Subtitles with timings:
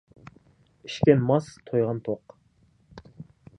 [0.89, 2.37] Ішкен мас, тойған тоқ.